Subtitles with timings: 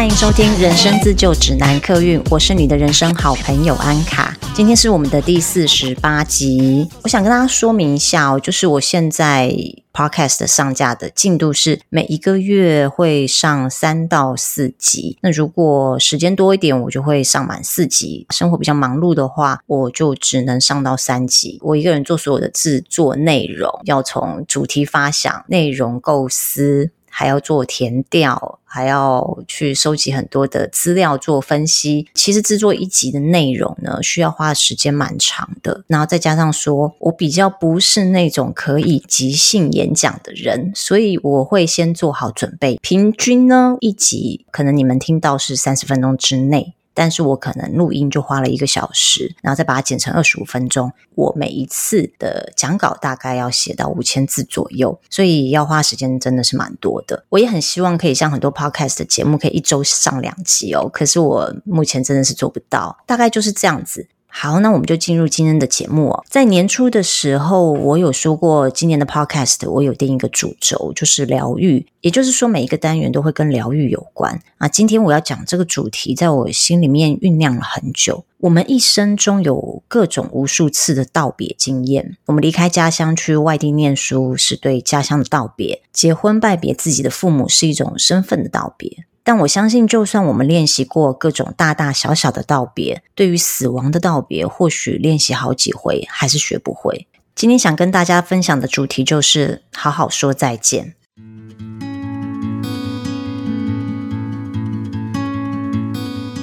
[0.00, 4.34] 欢迎收听《人生自救指南》客运，我是你的人生好朋友安卡。
[4.54, 9.54] 今天是我们的第四十八集，我想跟大家说明一下哦，就是我现在
[9.92, 15.18] Podcast 上架的进度是每一个月会上三到四集。
[15.20, 21.58] 那如果时间多一点，我就会上满四集；生活比较忙碌的话，我就只能上到三集。
[21.60, 26.90] 我一个人做所有的制作内容，要从主题发想、内容构思。
[27.10, 32.08] 还要做填调，还要去收集很多的资料做分析。
[32.14, 35.84] 其实制作一集的内容呢，需要花的时间蛮长的。
[35.88, 42.78] 然后再加上说，我比较不是那种可以即兴演讲的人，所以我会先做好准备。
[42.80, 46.74] 平均呢，一集可能你们听到是三十分钟之内。
[47.00, 50.92] 但是我可能录音就花了一个小时，然后再把它剪成二十五分钟。
[51.14, 57.24] 我每一次的讲稿大概要写到五千字左右，所以要花时间真的是蛮多的。
[57.30, 60.90] 我也很希望可以像很多 podcast 的节目，可以一周上两集哦。
[60.92, 64.06] 可是我目前真的是做不到，大概就是这样子。
[64.32, 66.24] 好，那我们就进入今天的节目哦。
[66.28, 74.68] 在年初的时候，我有说过，今年的 Podcast 我有定一个主轴，就是疗愈，也就是说每一个单元都会跟疗愈有关啊。
[74.68, 78.24] 今天我要讲这个主题，在我心里面酝酿了很久。
[78.38, 89.04] 我们一生中有各种无数次的道别经验，我们离开家乡去外地念书，是对家乡的道别；结婚拜别自己的父母，是一种身份的道别。
[89.32, 97.06] 但我相信，就算我们练习过各种大大小小的道别，对于死亡的道别，或许练习好几回还是学不会。
[97.36, 100.96] 今天想跟大家分享的主题就是好好说再见。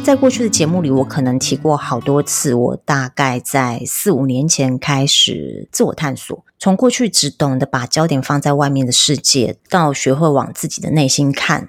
[0.06, 11.68] 在过去的节目里，我可能提过好多次，我大概在四五年前开始自我探索，从过去只懂得把焦点放在外面的世界，到学会往自己的内心看。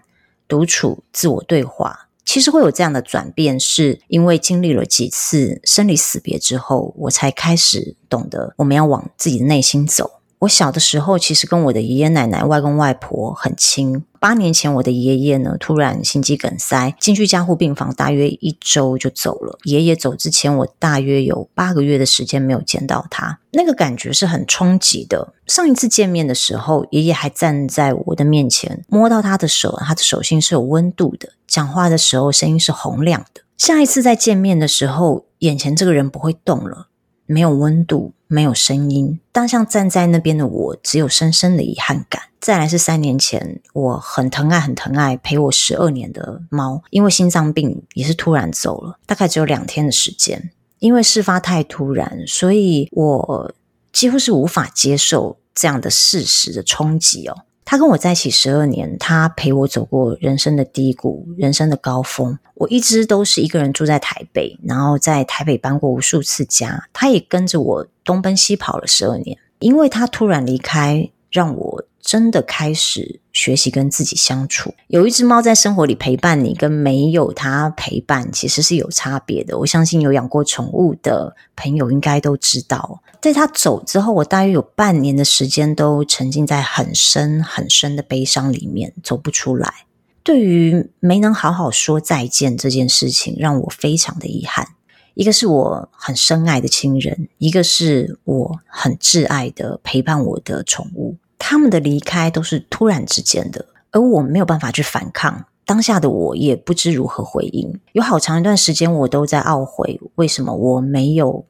[0.48, 10.20] 独处、自我对话，其实会有这样的转变，是因为经历了几次生离死别之后，我才开始懂得我们要往自己的内心走。
[10.40, 14.04] 我小的时候，其实跟我的爷爷奶奶、外公外婆很亲。
[14.20, 19.58] 八年前，我的爷爷呢突然心肌梗塞，进去加护病房，大约一周就走了。
[19.64, 25.32] 爷爷走之前，我大约有八个月的时间没有见到他，那个感觉是很冲击的。
[25.46, 33.42] 上一次见面的时候，爷爷还站在我的面前，摸到他的手，他的手心是有温度的，讲话的时候声音是洪亮的。
[33.56, 36.87] 下一次再见面的时候，眼前这个人不会动了。
[37.28, 39.20] 没有温度，没有声音。
[39.30, 42.22] 当像站在那边的我，只有深深的遗憾感。
[42.40, 50.50] 再来是三年前，我很疼爱、很疼爱陪我十二年的猫，因为心脏病也是突然走了，大概只有两天的时间。
[50.78, 53.52] 因为事发太突然，所以我
[53.92, 57.36] 几乎是无法接受这样的事实的冲击哦。
[57.70, 62.38] 他跟我在一起十二年，他陪我走过人生的低谷、人生的高峰。
[62.54, 66.88] 我一直都是一个人住在台北，然后在台北搬过无数次家。
[66.94, 69.36] 他也跟着我东奔西跑了十二年。
[69.58, 74.74] 因为他突然离开，让我真的开始学习跟自己相处。
[74.88, 79.56] 有一只猫在生活里陪伴你，跟没有它陪伴其实是有差别的。
[79.58, 83.00] 我相信有养过宠物的朋友应该都知道。
[83.22, 89.72] 在它走之后，我大约有半年的时间都沉浸在很深很深的悲伤里面，走不出来。
[90.24, 94.68] 对于没能好好说再见这件事情，让我非常的遗憾。
[95.14, 101.16] 一个是我很深爱的亲人，一个是我很挚爱的陪伴我的宠物。
[101.38, 105.46] 他们的离开都是突然之间的，而我没有办法去反抗。
[105.64, 107.78] 当下的我也不知如何回应。
[107.92, 111.44] 有好长一段时间，我都在懊悔，为什么我没有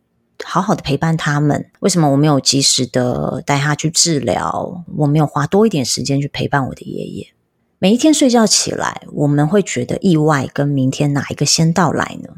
[0.44, 1.70] 好好的陪伴他们？
[1.80, 4.84] 为什么我没有及时的带他去治疗？
[4.96, 7.28] 我没有花多一点时间去陪伴我的爷爷？
[7.78, 12.30] 每一天睡觉起来，我们会觉得意外跟明天哪一个先到来呢？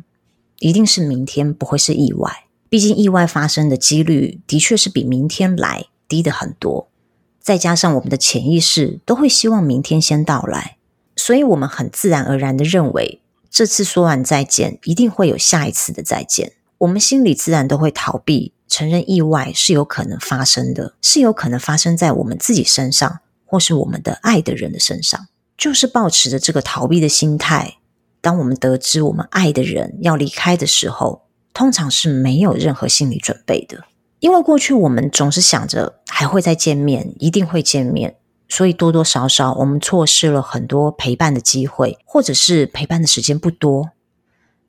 [0.59, 2.45] 一定是明天，不会是意外。
[2.69, 6.90] 毕竟意外发生的几率的确是比明天来低的很多。
[7.51, 10.77] 再加上我们的潜意识都会希望明天先到来，
[11.17, 13.21] 所以我们很自然而然的认为，
[13.51, 16.53] 这次说完再见，一定会有下一次的再见。
[16.79, 23.19] 我们心里自然都会逃避承认意外是有可能发生的，是有可能发生在我们自己身上。
[23.45, 25.27] 或是我们的爱的人的身上，
[25.59, 27.79] 就是抱持着这个逃避的心态。
[28.21, 33.87] 当我们得知我们爱的人要离开的时候，通常是没有任何心理准备的。
[34.21, 38.17] 因为过去我们总是想着还会再见面，一定会见面，
[38.49, 43.91] 所以多多少少我们错失了很多陪伴的机会，或者是陪伴的时间不多。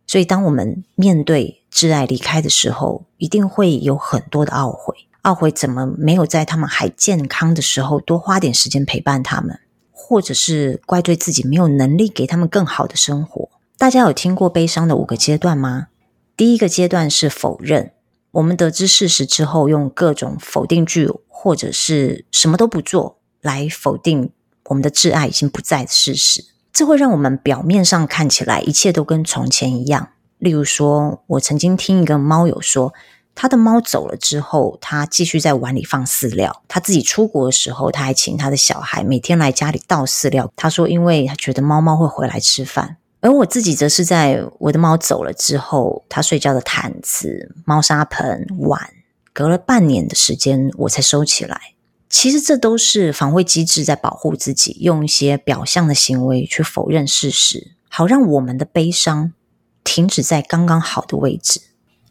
[0.08, 4.96] 所以当我们面对挚爱离开的时候，一定会有很多的懊悔。
[5.24, 9.60] 懊悔怎么没有在他们还健康的时候多花点时间陪伴他们，
[9.92, 13.50] 或者是怪罪自己没有能力给他们更好的生活。
[13.78, 15.88] 大家有听过悲伤的五个阶段吗？
[16.36, 17.92] 第一个阶段是否认。
[18.32, 24.32] 我们得知事实之后，用各种否定句或者是什么都不做来否定
[24.66, 26.46] 我们的挚爱已经不在的事实。
[26.72, 30.10] 这会让我们表面上看起来一切都跟从前一样。
[30.38, 32.94] 例如说，我曾经听一个猫友说，
[33.36, 36.64] 他的猫走了之后，他继续在碗里放饲料。
[36.70, 40.50] 他自己出国的时候，他还请他的小孩每天来家里倒饲料。
[40.56, 42.96] 他说，因为他觉得猫猫会回来吃饭。
[43.22, 48.90] 而我自己则是在我的猫走了之后，它睡觉的毯子、猫砂盆、碗，
[49.32, 51.74] 隔了半年的时间我才收起来。
[52.10, 59.32] 其实这都是防卫机制在保护自己，用一些表象的行为去否认事实，好让我们的悲伤
[59.84, 61.62] 停止在刚刚好的位置。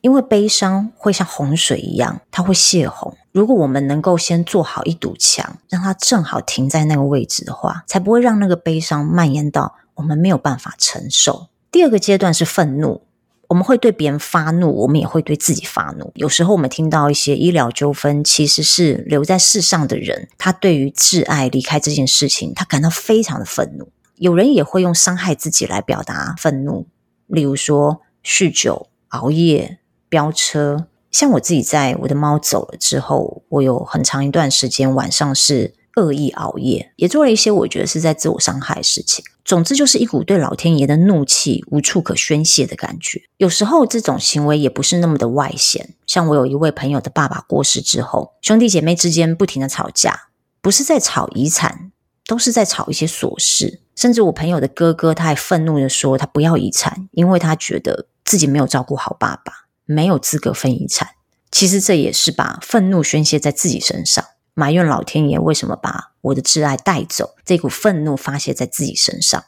[0.00, 3.14] 因为悲伤会像洪水一样，它会泄洪。
[3.32, 11.48] 如果我们能够先做好一堵墙，让它正好停在那个位置的话，才不会让那个悲伤蔓延到我们没有办法承受。
[11.70, 13.02] 第二个阶段是愤怒，
[13.48, 16.10] 我们会对别人发怒，我们也会对自己发怒。
[16.14, 23.92] 有时候我们听到一些医疗纠纷，其实是留在世上的人，他对于挚爱离开这件事情，他感到非常的愤怒。
[24.16, 26.86] 有人也会用伤害自己来表达愤怒，
[27.26, 29.76] 例如说酗酒、熬夜。
[30.12, 39.24] 飙车，像我自己在我的猫走了之后，我有很长一段时间晚上是恶意熬夜，也做了一些我觉得是在自我伤害的事情。
[39.44, 43.22] 总之就是一股对老天爷的怒气无处可宣泄的感觉。
[43.38, 50.28] 有时候这种行为也不是那么的外显，像我有一位朋友的爸爸过世之后，兄弟姐妹之间不停的吵架，
[50.60, 51.90] 不是在吵遗产，
[52.26, 53.80] 都是在吵一些琐事。
[53.96, 59.52] 甚至我朋友的哥哥他还愤怒的说他不要遗产，因为他觉得自己没有照顾好爸爸。
[59.86, 61.08] 没有资格分遗产，
[61.50, 64.24] 其实这也是把愤怒宣泄在自己身上，
[64.60, 69.42] 埋怨老天爷为什么把我的挚爱带走，这股愤怒发泄在自己身上。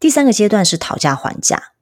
[0.00, 1.72] 第三个阶段是讨价还价，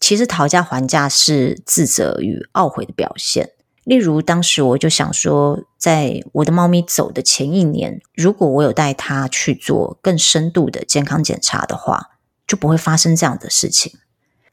[0.00, 3.50] 其实讨价还价是自责与懊悔的表现。
[3.84, 12.12] 例如，当时我就想说，在我的猫咪走的前一年，如果我有带它去做更深度的健康检查的话，
[12.46, 13.92] 就不会发生这样的事情。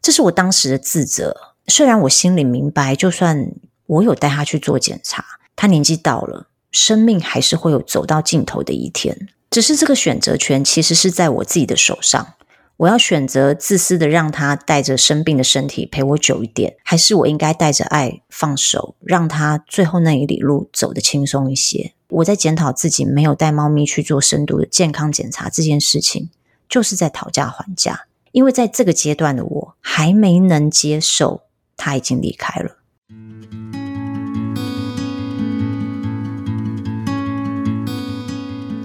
[0.01, 1.55] 这是我当时的自责。
[1.67, 3.51] 虽然我心里明白，就算
[3.85, 5.23] 我有带它去做检查，
[5.55, 9.27] 它年纪到了，生命还是会有走到尽头的一天。
[9.49, 12.33] 只是这个选择权其实是在我自己的手上，
[12.77, 21.93] 我要选择自私的让他带着生病的身体陪我久一点，还是我应该带着爱放手，让他最后那一里路走得轻松一些？
[22.09, 26.29] 我在检讨自己没有带猫咪去做深度的健康检查这件事情，
[26.67, 31.43] 就是在讨价还价，因为在这个阶段的我还没能接受。
[31.81, 32.78] 他已经离开了。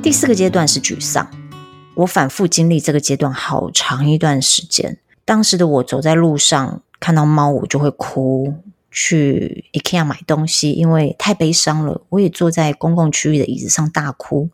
[0.04, 1.30] 第四个阶段是沮丧，
[1.94, 4.98] 我反复经历这个阶段好长一段时间。
[5.24, 8.52] 当时的我走在路上，看到猫我就会哭；
[8.90, 14.50] 去 IKEA 买东西，因为太悲伤了，我也坐在公共区域的椅子上大哭，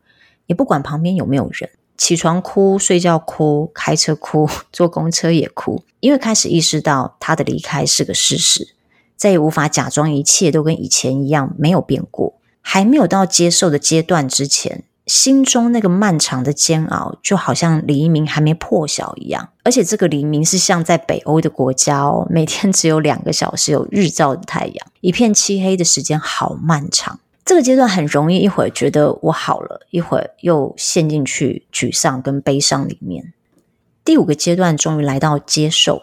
[0.46, 1.68] 也不管旁边有没有人。
[1.98, 8.76] 起床哭，睡觉哭，开车哭，坐公车也哭，因为开始意识到他的离开是个事实，
[9.16, 12.34] 再也无法假装一切都跟以前一样没有变过。
[12.62, 19.48] 还没有到接受的阶段之前，心中那个漫长的煎熬，就好像黎明还没破晓一样。
[19.64, 27.18] 而且这个黎明是像在北欧的国家哦，每天只有两个小时有日照的太阳，一片漆黑的时间好漫长。
[27.44, 33.32] 这个阶段很容易，一会儿觉得我好了，一会儿又陷进去沮丧跟悲伤里面。
[34.04, 36.02] 第五个阶段终于来到接受，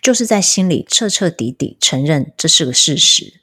[0.00, 3.42] 就是在心里彻彻底底承认这是个事实。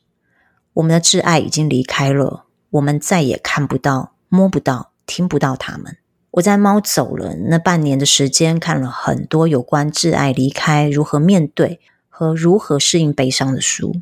[0.74, 5.98] 我们的挚爱已经离开了，我们再也看不到、摸不到、听不到他们。
[6.32, 11.80] 我在猫走了那半年的时间，看了很多有关挚爱离开、如何面对
[12.10, 14.02] 和如何适应悲伤的书。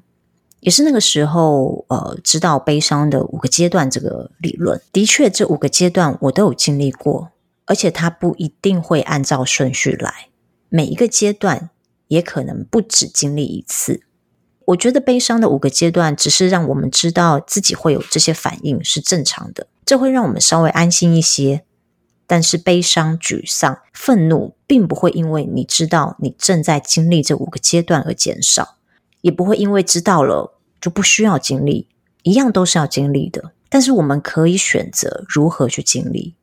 [0.59, 4.81] 也是那个时候，呃，知道悲伤的五个阶段这个理论。
[4.91, 7.29] 的确，这五个阶段我都有经历过，
[7.65, 10.29] 而且它不一定会按照顺序来，
[10.69, 11.69] 每一个阶段
[12.07, 14.01] 也可能不止经历一次。
[14.65, 21.63] 我觉得悲伤的五个阶段只是让我们知道自己会有这些反应是正常的，这会让我们稍微安心一些。
[22.27, 28.77] 但是悲伤、沮丧、愤怒，并不会因为你知道你正在经历这五个阶段而减少，
[29.21, 30.53] 也不会因为知道了。
[30.81, 31.87] 就不需要经历，
[32.21, 33.53] 一样都是要经历的。
[33.69, 36.35] 但是我们可以选择如何去经历。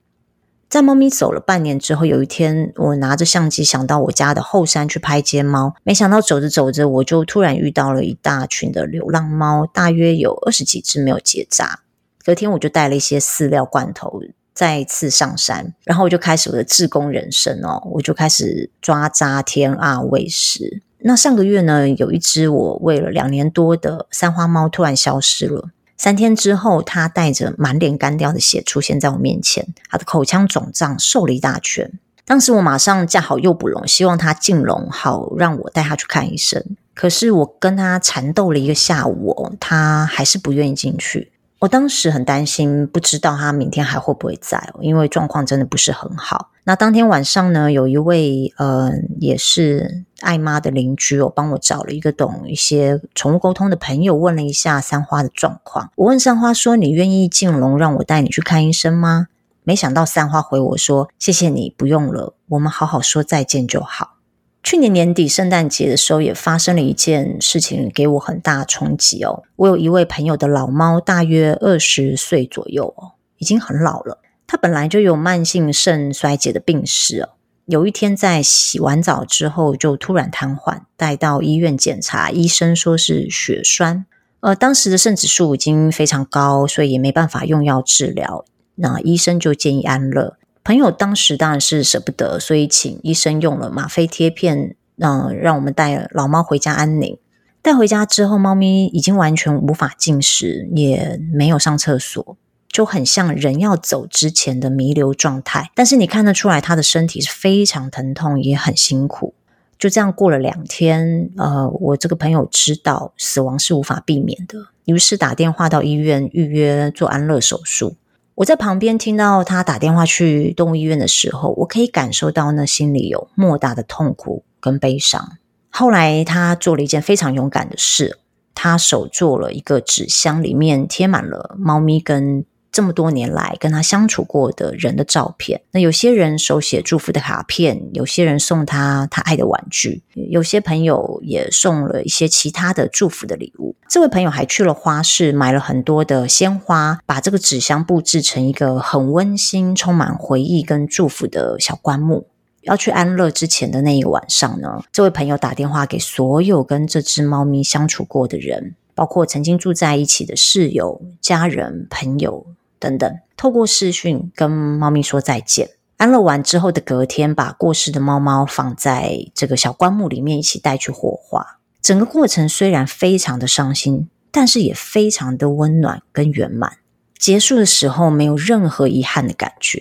[0.73, 11.81] 在猫咪走了半年之后，有一天我拿着相机想到我家的后山去拍街猫，没想到走着走着，我就突然遇到了一大群的流浪猫，大约有二十几只没有结扎。
[12.25, 14.23] 隔天我就带了一些饲料罐头
[14.55, 20.81] 再次上山，然后我就开始我的自工人生哦，我就开始抓渣填鸭喂食。
[21.01, 25.69] 那上个月呢，有一只我喂了两年多的三花猫突然消失了。
[26.03, 31.93] 三天之后，他带着满脸干掉的血出现在我面前，他的口腔肿胀，瘦了一大圈。
[32.25, 36.61] 当时我马上架好诱捕笼，希望他进笼，好让我带他去看医生。
[36.93, 41.31] 可是我跟他缠斗了一个下午，他还是不愿意进去。
[41.63, 46.51] 我当时很担心，不知道他明天还会不会在，因为状况真的不是很好。
[46.65, 48.91] 那当天晚上呢，有一位呃，
[49.21, 55.93] 也是爱妈的邻居，我帮我找了一个懂一些宠物沟通的朋友，问了一下三花的状况。
[55.95, 59.29] 我问三花说：“你愿意进笼让我带你去看医生吗？”
[59.63, 64.17] 没想到三花回我说：“谢谢你，不用了，我们好好说再见就好。”
[64.63, 69.43] 去年年底圣诞节的时候，也发生了一件事情，给我很大冲击哦。
[69.57, 74.21] 我有一位朋友的老猫，大约二十岁左右哦，已经很老了。
[74.47, 77.31] 他本来就有慢性肾衰竭的病史哦，
[77.67, 84.07] 有一天在洗完澡之后就突然瘫痪，带到医院检查，医生说是血栓，
[84.41, 88.45] 呃，当时的肾指数已经非常高，所以也没办法用药治疗，
[88.77, 90.37] 那医生就建议安乐。
[90.65, 97.19] 朋友当时当然是舍不得，所以请医生用了吗啡贴片，嗯、让我们带老猫回家安宁。
[97.61, 102.37] 带回家之后，猫咪已经完全无法进食，也没有上厕所。
[102.69, 109.35] 就很像人要走之前的弥留状态，但是你看得出来，它的身体是非常疼痛，也很辛苦。
[109.79, 117.97] 就这样过了两天，呃，我这个朋友知道死亡是无法避免的，于是打电话到医院预约做安乐手术。
[118.35, 125.37] 我在旁边听到他打电话去动物医院的时候，我可以感受到那心里有莫大的痛苦跟悲伤。
[125.71, 128.19] 后来他做了一件非常勇敢的事，
[128.55, 132.45] 他手做了一个纸箱，里面贴满了猫咪跟。
[132.73, 143.77] 这么多年来跟他相处过的人的照片，那有些人手写祝福的卡片，有些人送他他爱的玩具，有些朋友也送了一些其他的祝福的礼物。
[143.91, 152.27] 这位朋友还去了花市买了很多的鲜花，把这个纸箱布置成一个很温馨、充满回忆跟祝福的小棺木。
[152.63, 162.47] 要去安乐之前的那一个晚上呢，这位朋友打电话给所有跟这只猫咪相处过的人，包括曾经住在一起的室友、家人、朋友。
[162.83, 165.71] 等等，透过视讯跟猫咪说再见。
[165.99, 171.61] 安乐完之后的隔天，把过世的猫猫放在这个小棺木里面，一起带去火化。
[171.81, 176.79] 整个过程虽然非常的伤心，但是也非常的温暖跟圆满。
[177.17, 179.81] 结束的时候，没有任何遗憾的感觉。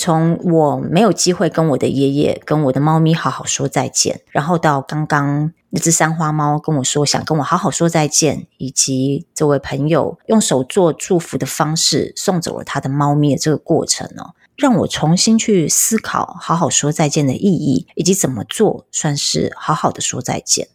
[0.00, 20.68] 从我没有机会跟我的爷爷、跟我的猫咪好好说再见，然后到刚刚那只三花猫跟我说想跟我好好说再见，以及这位朋友用手做祝福的方式送走了他的猫咪的这个过程哦，让我重新去思考好好说再见的意义，以及怎么做算是好好的说再见。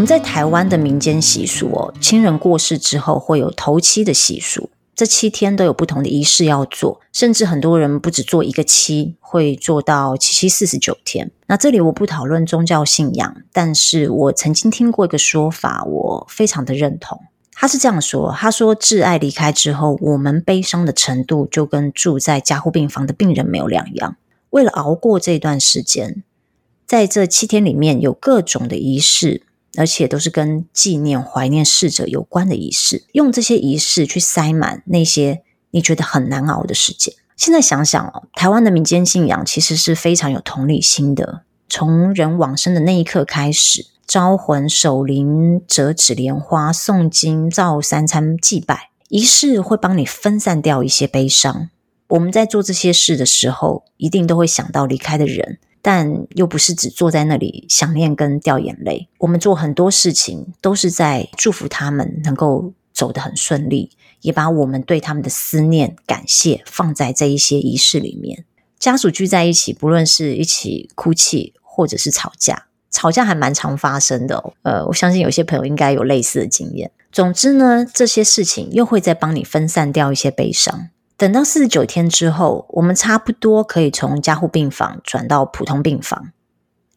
[0.00, 11.30] 我们在台湾的民间习俗哦，亲人过世之后会有头七的习俗，这七天都有不同的仪式要做，甚至很多人不只做一个七，会做到七七四十九天。
[11.48, 17.20] 那这里我不讨论宗教信仰，但是我曾经听过一个说法，我非常的认同。
[17.52, 24.16] 他是这样说：他说，挚爱离开之后，我们悲伤的程度就跟住在加护病房的病人没有两样。
[24.48, 26.22] 为了熬过这段时间，
[26.86, 29.42] 在这七天里面有各种的仪式。
[29.76, 37.14] 而且都是跟纪念、怀念逝者有关的仪式，用这些仪式去塞满那些你觉得很难熬的时间。
[37.36, 41.42] 现在想想哦，台湾的民间信仰其实是非常有同理心的。
[41.68, 51.70] 从人往生的那一刻开始，招魂、守灵、折纸莲花、诵经、造三餐、祭拜，仪式会帮你分散掉一些悲伤。
[52.08, 55.58] 我们在做这些事的时候，一定都会想到离开的人。
[55.82, 59.08] 但又不是只坐在那里想念跟掉眼泪。
[59.18, 68.44] 我们做很多事情都是在祝福他们能够走得很顺利，也把我们对他们的思念、感谢放在这一些仪式里面。
[68.78, 74.52] 家属聚在一起，不论是一起哭泣，或者是吵架，吵架还蛮常发生的。
[74.62, 76.90] 呃，我相信有些朋友应该有类似的经验。
[77.12, 80.88] 总之呢，这些事情又会再帮你分散掉一些悲伤。
[81.20, 86.32] 等到四十九天之后，我们差不多可以从加护病房转到普通病房。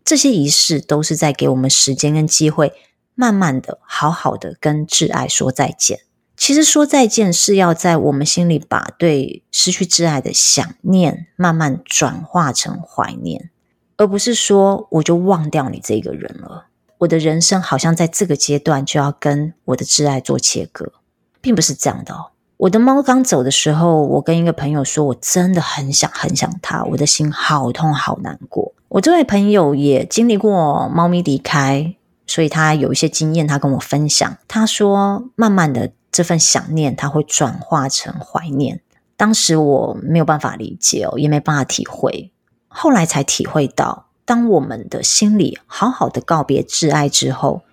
[0.05, 2.71] 这些仪式都是在给我们时间跟机会，
[3.15, 5.99] 慢慢的、好好的跟挚爱说再见。
[6.37, 13.49] 其实说再见是要在我们心里把对失去挚爱的想念慢慢转化成怀念，
[13.97, 16.67] 而不是说我就忘掉你这个人了。
[16.99, 20.93] 我的人生好像在这个阶段就要跟我的挚爱做切割，
[21.41, 22.29] 并不是这样的哦。
[22.63, 28.73] 我的猫刚走的时候，我跟一个朋友说，我真的很想很想它，我的心好痛好难过。
[28.87, 31.93] 我这位朋友也经历过猫咪离开，
[32.25, 34.37] 所以他有一些经验，他跟我分享。
[34.47, 38.79] 他说，慢慢的这份想念，他会转化成怀念。
[39.17, 42.31] 当时我没有办法理解哦，也没办法体会，
[42.69, 47.63] 后来才体会到，当我们的心里好好的告别挚爱之后，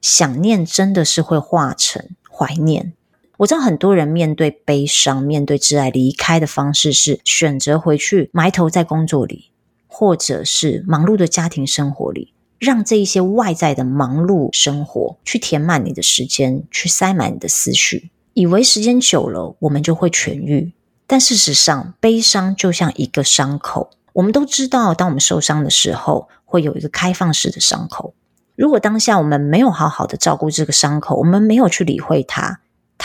[0.00, 2.94] 想念真的是会化成怀念。
[3.40, 9.50] 我知道很多人面对悲伤、面对挚爱离开的方式是选择回去埋头在工作里，
[9.86, 20.72] 或者是忙碌的家庭生活里，让这一些外在的忙碌生活去填满你的时间，去塞满你的思绪，以为时间久了我们就会痊愈。
[21.06, 28.12] 但事实上，悲伤就像一个伤口，我们都知道，当我们受伤的时候，会有一个开放式的伤口。
[28.54, 32.60] 如果当下我们没有好好的照顾这个伤口，我们没有去理会它。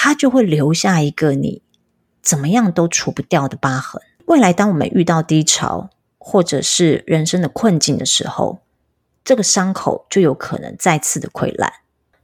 [0.05, 1.63] 它就会留下一个你
[2.21, 3.99] 怎么样都除不掉的疤痕。
[4.25, 8.59] 未来当我们遇到低潮或者是人生的困境的时候，
[9.23, 11.73] 这个伤口就有可能再次的溃烂。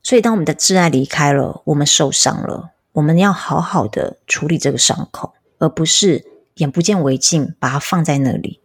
[0.03, 6.23] 所以，当我们的挚爱离开了，我们受伤了，我们要好好的处理这个伤口，而不是
[6.57, 8.59] 眼不见为净，把它放在那里，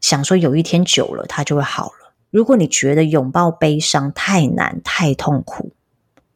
[0.00, 2.14] 想说有一天久了它就会好了。
[2.30, 5.72] 如果你觉得拥抱悲伤太难、太痛苦，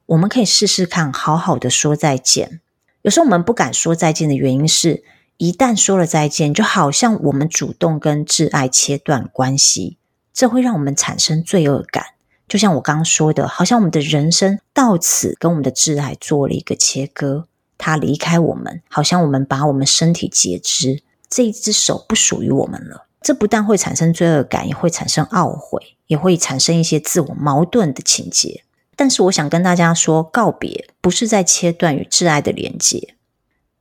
[0.08, 2.60] 我们可以试试看，好好的说再见。
[3.02, 5.04] 有时候我们不敢说再见的原因是，
[5.36, 9.98] 一旦说了再见，就好像我们主动跟挚爱切断关系，
[10.32, 12.06] 这会让我们产生罪恶感。
[12.48, 17.44] 就像我刚刚说的，好像我们的人生到此跟我们的挚爱做了一个切割，
[17.76, 23.08] 他离开我们，好像我们把我们身体截肢，这一只手不属于我们了。
[23.20, 28.64] 这不但会产生罪恶感，也会产生懊悔，也会产生一些自我矛盾的情节。
[28.98, 33.14] 但是我想跟大家说，告别不是在切断与挚爱的连接。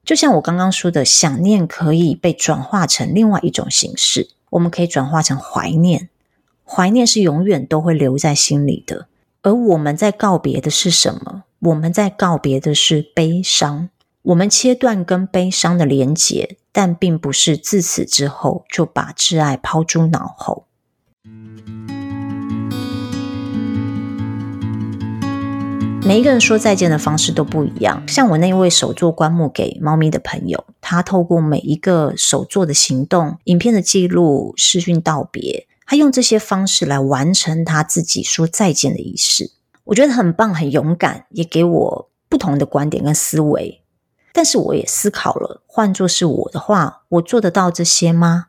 [0.06, 6.10] 就像我刚刚说的，想念可以被转化成另外一种形式，我们可以转化成怀念。
[6.64, 9.08] 怀念是永远都会留在心里的。
[9.42, 11.46] 而我们在告别的是什么？
[11.62, 13.90] 我们在告别的是悲伤。
[14.22, 20.67] 我们切断跟悲伤的连接，但并不是自此之后就把挚爱抛诸脑后。
[26.08, 28.02] 每一个人说再见的方式都不一样。
[28.08, 39.52] 像我那位手作棺木给猫咪的朋友，他透过每一个手作的行动、影片的记录、视讯道别，他用这些方式来完成他自己说再见的仪式。
[39.84, 43.82] 我觉得很棒、很勇敢，也给我不同的观点跟思维。
[44.32, 48.46] 但是我也思考了，换作是我的话，我做得到这些吗？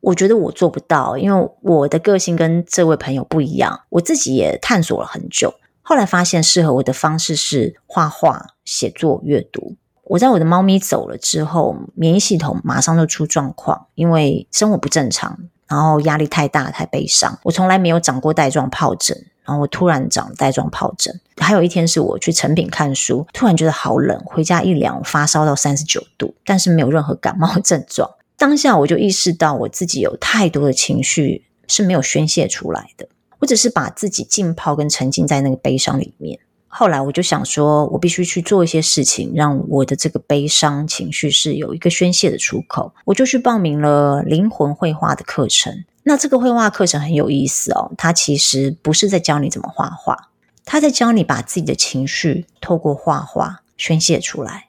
[0.00, 3.82] 我觉得我做不到，因为我的个性跟这位朋友不一样。
[3.90, 5.52] 我自己也探索了很久。
[5.88, 9.76] 后来发现适合我的方式是画画、写作、阅读。
[10.02, 17.38] 我在我的猫咪走了之后，免疫系统马上就出状况，因为生活不正常，然后压力太大、太悲伤。
[17.44, 21.20] 我从来没有长过带状疱疹，然后我突然长带状疱疹。
[21.36, 28.10] 还有一天是我去成品看书，突然觉得好冷，回家一量，发烧到三十九度，但是没有任何感冒 症状。
[28.36, 33.06] 当下我就意识到我自己有太多的情绪是没有宣泄出来的。
[33.38, 36.38] 我只是把自己浸泡跟沉浸在那个悲伤里面。
[36.68, 42.92] 后来我就想说，我必须去做一些事情，让我的这个悲伤情绪是有一个宣泄的出口。
[43.06, 45.84] 我就去报名了灵魂绘画的课程。
[46.02, 50.28] 那这个绘画课程很有意思哦，它其实不是在教你怎么画画，
[50.66, 54.68] 它在教你把自己的情绪透过画画宣泄出来。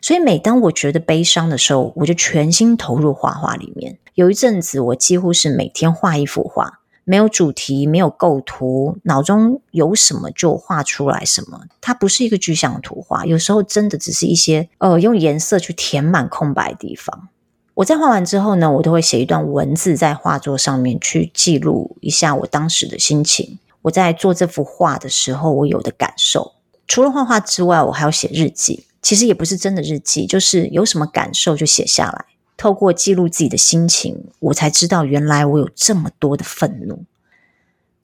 [0.00, 3.98] 所以每当我觉得悲伤的时候，我就全心投入画画里面。
[4.14, 6.79] 有一阵子，我几乎是每天画一幅画。
[7.10, 11.62] 没有主题，没有构图，脑中有什么就画出来什么。
[11.80, 17.26] 它不是一个具象图画，有时候真的只是一些呃，用颜色去填满空白的地方。
[17.74, 23.58] 我在画完之后呢，我都会写一段文字在画作上面，去记录一下我当时的心情。
[23.82, 26.52] 我在做这幅画的时候，我有的感受。
[26.86, 28.86] 除了画画之外，我还要写日记。
[29.02, 32.26] 其实也不是真的日记，就是有什么感受就写下来。
[32.60, 37.04] 透过记录自己的心情，我才知道原来我有这么多的愤怒。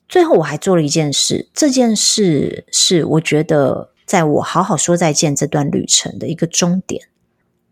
[0.08, 7.06] 最后，我还做了一件事，这件事是我觉得在我好好说再见这段旅程的一个终点。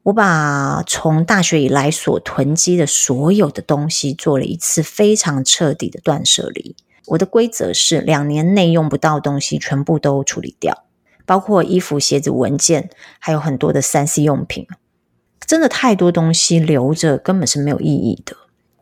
[0.03, 6.77] 我把从大学以来所囤积的所有的东西做了一次非常彻底的断舍离。
[7.07, 10.85] 我的规则是两年内用不到东西全部都处理掉，
[11.25, 14.66] 包括衣服、鞋子、文件，还有很多的三 C 用品。
[15.47, 18.37] 真的太多东西留着根本是没有意义的。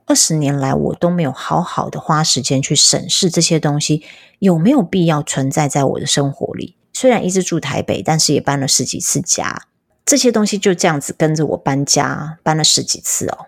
[0.07, 4.03] 二十年来我都没有好好的花时间去审视这些东西
[4.41, 6.77] 有没有必要存在在我的生活里。
[6.93, 9.63] 虽然一直住台北，但是也搬了十几次家，
[10.05, 13.47] 这些东西就这样子跟着我搬家，搬了十几次哦。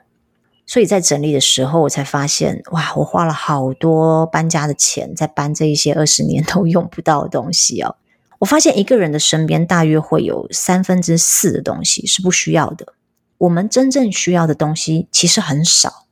[0.67, 7.97] 所以在整理的时候，我才发现，哇，我花了好多搬家的钱，在搬这一些二十年都用不到的东西哦。
[8.39, 12.95] 我发现一个人的身边大约会有三分之四的东西是不需要的，
[13.39, 16.07] 我们真正需要的东西其实很少。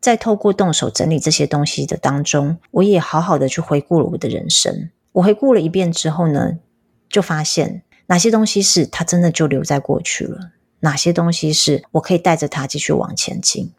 [0.00, 4.90] 在透过动手整理这些东西的当中，我也好好的去回顾了我的人生。
[5.12, 6.58] 我回顾了一遍之后呢，
[7.08, 10.52] 就发现哪些东西是它真的就留在过去了。
[10.80, 13.72] 哪些东西是我可以带着它继续往前进，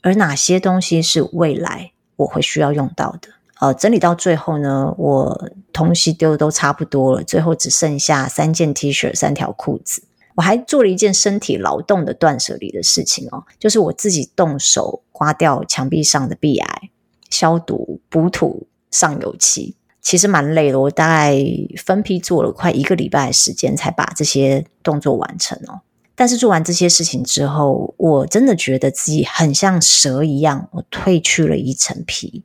[0.00, 3.28] 而哪些东西是未来我会需要用到的？
[3.60, 10.02] 呃，整理到最后呢，我东西丢的都差不多了，最后只剩下三件 T 恤、三条裤子。
[10.40, 16.90] 我还做了一件身体劳动的断舍离的事情哦，就是我自己动手刮掉墙壁上的壁癌、
[17.28, 20.80] 消毒、补土、上油漆，其实蛮累的。
[20.80, 21.36] 我大概
[21.76, 25.82] 分批做了快一个礼拜的时间，才把这些动作完成哦。
[26.14, 32.44] 但是做完这些事情之后，我真的觉得自己很像蛇一样，我褪去了一层皮。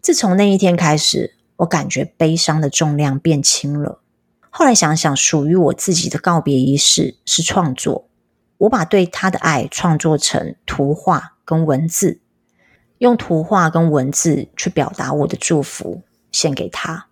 [0.00, 4.00] 自从那一天开始，我感觉悲伤的重量变轻了。
[4.58, 8.08] 后来想想，属于我自己的告别仪式是创作，
[8.56, 12.22] 我把对他的爱创作成图画跟文字，
[12.96, 16.00] 用图画跟文字去表达我的祝福，
[16.32, 17.08] 献给他。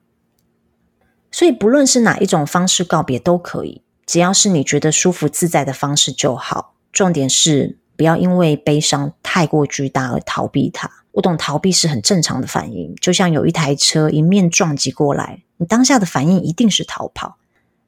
[1.30, 3.82] 所以，不论是哪一种方式告别都可以。
[4.06, 10.90] 只要是你觉得舒服自在的方式就好，重点是不要因为悲伤太过巨大而逃避它。
[11.12, 17.38] 我懂逃避是很正常的反应，就像有一台车迎面撞击过来，当下的反应一定是逃跑。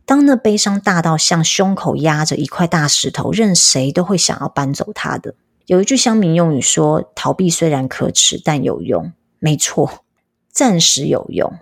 [0.05, 5.35] 当那悲伤大到像胸口压着一块大石头，任谁都会想要搬走它的。
[5.67, 10.05] 有一句乡民用语说：“逃避虽然可耻，但有用。”没错，
[10.53, 11.53] 暂时有用，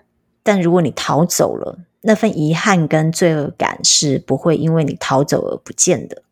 [0.42, 6.22] 但如果你逃走了，那份遗憾跟罪恶感是不会因为你逃走而不见的。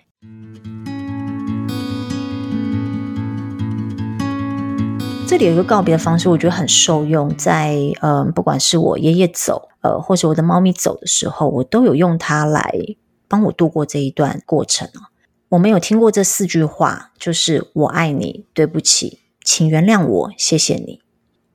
[5.32, 7.34] 这里有一个告别的方式，我觉得很受用。
[7.38, 12.70] 在嗯，不管是我爷爷走，呃，或是我的猫咪走的时候，我都有用它来
[13.28, 14.90] 帮我度过这一段过程。
[15.48, 21.00] 我没有听过这四句话，就是“我爱你”，“对不起”，“请原谅我”，“谢谢你”。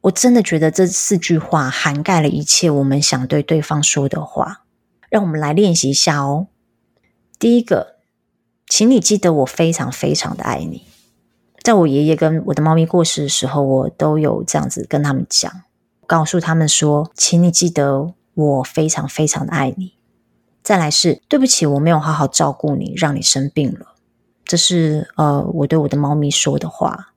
[0.02, 4.64] 我真的觉得这四句话涵盖了一切我们想对对方说的话。
[5.12, 6.48] 让我们来练习一下哦。
[7.38, 7.98] 第一个，
[8.66, 10.82] 请你记得我非常非常的爱你。
[11.68, 15.52] 在我爷爷跟我的猫咪过世的时候，我都有这样子跟他们讲，
[16.06, 19.92] 告诉他们说，请你记得我非常非常的爱你。
[20.64, 23.96] 再来是，对不起，我没有好好照顾你，让你生病了。
[24.46, 27.10] 这是呃，我对我的猫咪说的话。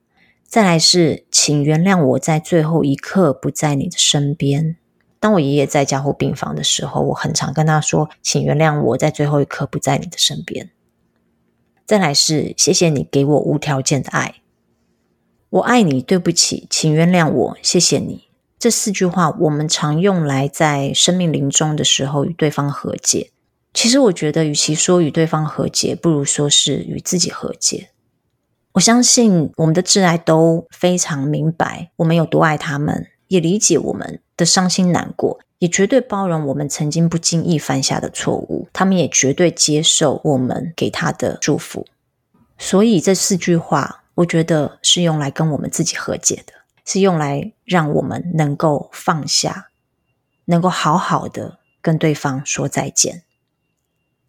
[0.49, 4.75] 再来是，请原谅我在最后一刻不在你的身边。
[5.21, 10.71] 当我爷爷在加护病房的时候，我很常跟他说：“请原谅我在最后一刻不在你的身边。”
[11.87, 14.35] 再来是，谢谢你给我无条件的爱。
[15.51, 18.29] 我爱你，对不起，请原谅我，谢谢你。
[18.57, 23.33] 这四句话我们常用来在生命临终的时候与对方和解。
[23.75, 27.89] 其实我觉得，与其说与对方和解，不如说是与自己和解。
[28.75, 38.69] 我相信我们的挚爱都非常明白我们有多爱他们，也理解我们的伤心难过，也绝对包容我们曾经不经意犯下的错误。
[38.73, 41.85] 他们也绝对接受我们给他的祝福。
[42.57, 46.53] 所以这四句话，我觉得是用来跟我们自己和解的，
[46.85, 49.69] 是用来让我们能够放下，
[50.47, 53.23] 能够好好的跟对方说再见。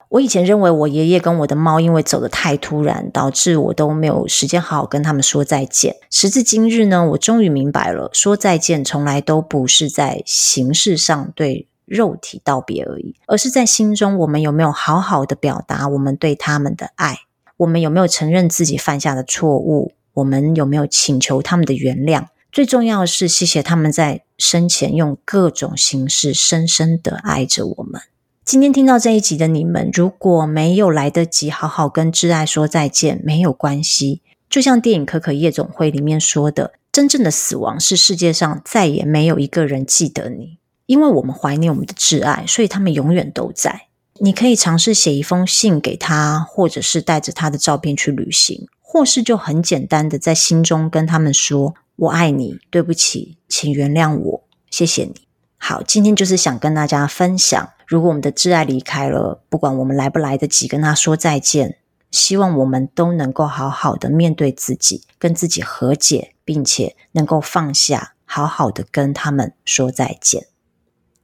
[0.10, 5.96] 我以前认为我爷爷跟我的猫因为走得太突然，导致我都没有时间好好跟他们说再见。
[6.10, 17.20] 时至今日呢，我终于明白了，说再见从来都不是在形式上对肉体道别而已，而是在心中我们有没有好好的表达我们对他们的爱，
[17.62, 22.26] 我们有没有承认自己犯下的错误，我们有没有请求他们的原谅。
[22.52, 28.02] 最重要的是，谢谢他们在生前用各种形式深深的爱着我们。
[28.44, 34.22] 今天听到这一集的你们，如果没有来得及好好跟挚爱说再见，没有关系。
[34.50, 43.84] 就像电影《可可夜总会》里面说的，真正的死亡是世界上再也没有一个人记得你，因为我们怀念我们的挚爱，所以他们永远都在。
[44.24, 57.70] 你可以尝试写一封信给他，或者是带着他的照片去旅行，或是就很简单的在心中跟他们说：“我爱你，对不起，请原谅我，谢谢你。”好，今天就是想跟大家分享。
[57.88, 61.80] 如果我们的挚爱离开了，不管我们来不来得及跟他说再见，
[62.12, 70.46] 希望我们都能够好好的面对自己，跟自己和解，并且能够放下，好好的跟他们说再见。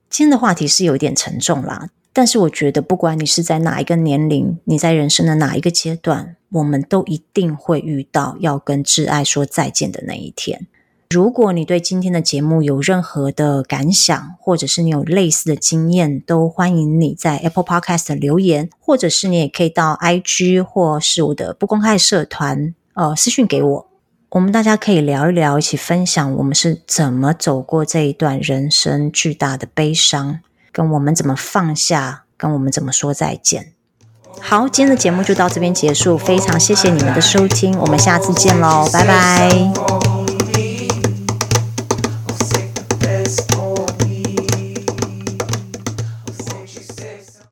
[0.10, 10.66] 今天的话题是有点沉重啦，但是我觉得不管你是在哪一个年龄，你在人生的哪一个阶段，我们都一定会遇到要跟挚爱说再见的那一天。
[11.12, 23.88] 如果你对今天的节目有任何的感想，或者是你有类似的经验，都欢迎你在 Apple Podcast 留言，或者是你也可以到 IG 或是我的不公开社团，呃，私讯给我，
[24.30, 30.40] 我们大家可以聊一聊，一起分享我们是怎么走过这一段人生巨大的悲伤，
[30.78, 33.74] 跟我们怎么放下，跟我们怎么说再见。
[34.40, 40.27] 好，今天的节目就到这边结束，非常谢谢你们的收听，我们下次见喽，拜拜。